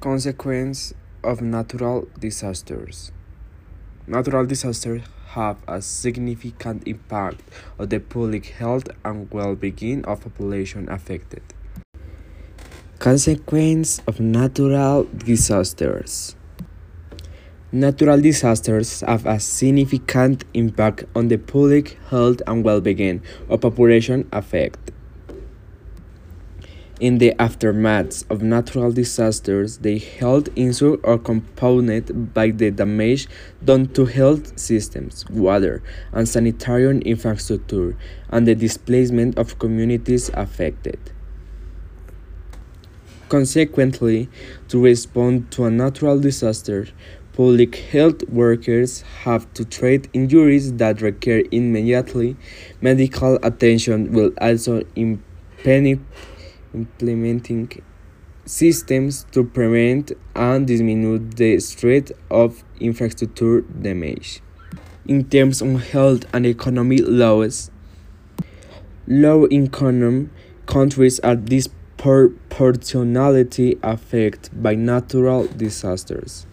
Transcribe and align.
Consequence 0.00 0.94
of 1.24 1.40
natural 1.40 2.06
disasters. 2.20 3.10
Natural 4.06 4.46
disasters 4.46 5.02
have 5.30 5.56
a 5.66 5.82
significant 5.82 6.86
impact 6.86 7.40
on 7.80 7.88
the 7.88 7.98
public 7.98 8.46
health 8.46 8.86
and 9.04 9.28
well-being 9.32 10.04
of 10.04 10.20
population 10.20 10.88
affected. 10.88 11.42
Consequence 13.00 14.00
of 14.06 14.20
natural 14.20 15.02
disasters. 15.02 16.36
Natural 17.72 18.20
disasters 18.20 19.00
have 19.00 19.26
a 19.26 19.40
significant 19.40 20.44
impact 20.54 21.06
on 21.16 21.26
the 21.26 21.38
public 21.38 21.98
health 22.08 22.40
and 22.46 22.64
well-being 22.64 23.20
of 23.48 23.62
population 23.62 24.28
affected. 24.30 24.94
In 27.00 27.18
the 27.18 27.40
aftermath 27.40 28.28
of 28.28 28.42
natural 28.42 28.90
disasters, 28.90 29.78
the 29.78 29.98
health 29.98 30.48
issues 30.56 30.98
are 31.04 31.16
compounded 31.16 32.34
by 32.34 32.50
the 32.50 32.72
damage 32.72 33.28
done 33.64 33.86
to 33.92 34.04
health 34.04 34.58
systems, 34.58 35.24
water 35.30 35.80
and 36.10 36.28
sanitary 36.28 36.98
infrastructure, 37.02 37.96
and 38.30 38.48
the 38.48 38.56
displacement 38.56 39.38
of 39.38 39.60
communities 39.60 40.28
affected. 40.34 40.98
Consequently, 43.28 44.28
to 44.66 44.82
respond 44.82 45.52
to 45.52 45.66
a 45.66 45.70
natural 45.70 46.18
disaster, 46.18 46.88
public 47.32 47.76
health 47.76 48.28
workers 48.28 49.02
have 49.22 49.46
to 49.54 49.64
treat 49.64 50.08
injuries 50.12 50.72
that 50.74 51.00
require 51.00 51.44
immediately 51.52 52.36
medical 52.80 53.38
attention 53.44 54.12
while 54.12 54.32
also 54.40 54.82
impeding 54.96 56.04
implementing 56.74 57.70
systems 58.44 59.24
to 59.30 59.44
prevent 59.44 60.10
and 60.34 60.66
diminish 60.66 61.20
the 61.36 61.58
threat 61.58 62.10
of 62.30 62.64
infrastructure 62.80 63.60
damage. 63.60 64.42
In 65.06 65.28
terms 65.28 65.62
of 65.62 65.90
health 65.90 66.24
and 66.32 66.46
economic 66.46 67.02
laws, 67.04 67.70
low-income 69.06 70.30
countries 70.66 71.20
are 71.20 71.36
disproportionately 71.36 73.78
affected 73.82 74.62
by 74.62 74.74
natural 74.74 75.46
disasters. 75.46 76.46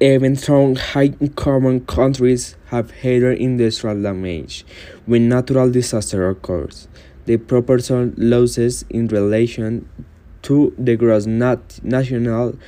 Even 0.00 0.34
strong 0.36 0.76
high-income 0.76 1.80
countries 1.86 2.56
have 2.66 2.90
higher 3.02 3.32
industrial 3.32 4.02
damage 4.02 4.66
when 5.06 5.28
natural 5.28 5.70
disaster 5.70 6.28
occurs 6.28 6.88
the 7.26 7.36
proportion 7.36 8.14
losses 8.16 8.84
in 8.90 9.08
relation 9.08 9.88
to 10.42 10.74
the 10.78 10.96
gross 10.96 11.26
nat 11.26 11.80
national 11.82 12.58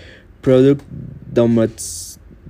product 0.42 0.84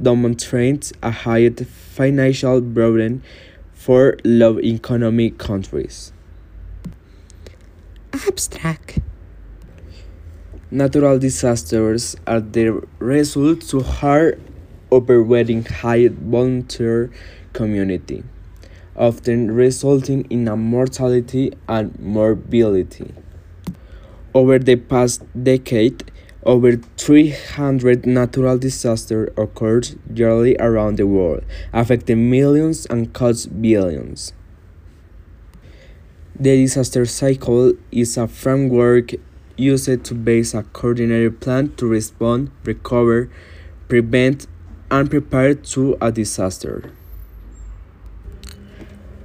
demonstrates 0.00 0.92
a 1.02 1.10
higher 1.10 1.50
financial 1.50 2.60
burden 2.60 3.22
for 3.72 4.16
low 4.24 4.58
economy 4.58 5.30
countries. 5.30 6.12
Abstract 8.12 9.00
Natural 10.70 11.18
disasters 11.18 12.16
are 12.26 12.40
the 12.40 12.82
result 12.98 13.60
to 13.62 13.80
hard 13.80 14.40
overwhelming 14.92 15.64
high 15.64 16.08
volunteer 16.08 17.10
community 17.52 18.22
often 18.96 19.50
resulting 19.50 20.24
in 20.30 20.48
a 20.48 20.56
mortality 20.56 21.52
and 21.68 21.98
morbidity. 21.98 23.14
Over 24.34 24.58
the 24.58 24.76
past 24.76 25.22
decade, 25.40 26.10
over 26.42 26.76
300 26.76 28.06
natural 28.06 28.58
disasters 28.58 29.30
occurred 29.36 29.98
yearly 30.14 30.56
around 30.58 30.96
the 30.96 31.06
world, 31.06 31.44
affecting 31.72 32.30
millions 32.30 32.86
and 32.86 33.12
cost 33.12 33.60
billions. 33.60 34.32
The 36.38 36.54
disaster 36.54 37.06
cycle 37.06 37.72
is 37.90 38.16
a 38.16 38.28
framework 38.28 39.12
used 39.56 40.04
to 40.04 40.14
base 40.14 40.54
a 40.54 40.62
coordinated 40.62 41.40
plan 41.40 41.74
to 41.76 41.86
respond, 41.86 42.50
recover, 42.62 43.30
prevent, 43.88 44.46
and 44.90 45.10
prepare 45.10 45.54
to 45.54 45.96
a 46.00 46.12
disaster. 46.12 46.92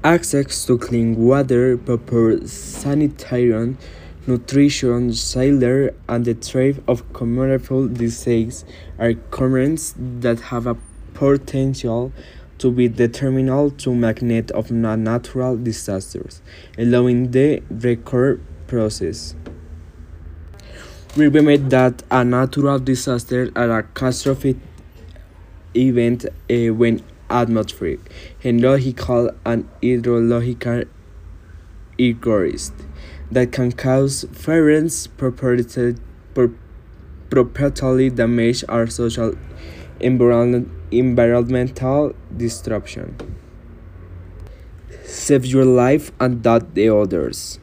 Access 0.04 0.66
to 0.66 0.80
clean 0.80 1.16
water, 1.16 1.78
proper 1.78 2.48
sanitation, 2.48 3.78
nutrition, 4.26 5.14
shelter, 5.14 5.94
and 6.10 6.26
the 6.26 6.34
threat 6.34 6.78
of 6.88 7.14
communicable 7.14 7.88
disease 7.88 8.66
are 8.98 9.14
currents 9.30 9.94
that 9.98 10.40
have 10.40 10.66
a 10.66 10.76
potential 11.14 12.12
to 12.58 12.72
be 12.72 12.88
detrimental 12.88 13.70
to 13.70 13.94
magnet 13.94 14.50
of 14.52 14.72
natural 14.72 15.56
disasters, 15.56 16.42
allowing 16.80 17.30
the 17.30 17.62
record 17.70 18.42
process. 18.66 19.36
Remember 21.16 21.58
that 21.58 22.02
a 22.10 22.26
natural 22.26 22.80
disaster 22.80 23.52
or 23.56 23.78
a 23.78 23.84
catastrophic 23.84 24.58
event 25.76 26.26
uh, 26.26 26.74
when 26.74 27.04
atmospheric, 27.32 28.00
geological, 28.42 29.32
and 29.46 29.70
hydrological 29.82 30.88
rigors 31.98 32.72
that 33.32 33.52
can 33.52 33.72
cause 33.72 34.24
various 34.24 35.08
property, 35.08 35.96
damage 38.10 38.64
or 38.68 38.88
social 38.88 39.34
environmental 40.00 42.14
disruption. 42.36 43.16
Save 45.06 45.46
your 45.46 45.66
life 45.66 46.12
and 46.20 46.44
that 46.44 46.76
the 46.76 46.90
others. 46.90 47.60